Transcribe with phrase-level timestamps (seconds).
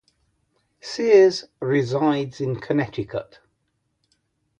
[0.79, 3.37] Sears resides in Connecticut.